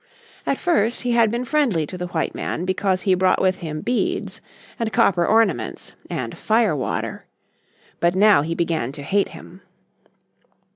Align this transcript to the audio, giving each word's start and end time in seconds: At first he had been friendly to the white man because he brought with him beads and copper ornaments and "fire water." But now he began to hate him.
At 0.47 0.57
first 0.57 1.03
he 1.03 1.11
had 1.11 1.29
been 1.29 1.45
friendly 1.45 1.85
to 1.85 1.95
the 1.95 2.07
white 2.07 2.33
man 2.33 2.65
because 2.65 3.03
he 3.03 3.13
brought 3.13 3.39
with 3.39 3.57
him 3.57 3.81
beads 3.81 4.41
and 4.79 4.91
copper 4.91 5.27
ornaments 5.27 5.93
and 6.09 6.35
"fire 6.35 6.75
water." 6.75 7.27
But 7.99 8.15
now 8.15 8.41
he 8.41 8.55
began 8.55 8.91
to 8.93 9.03
hate 9.03 9.29
him. 9.29 9.61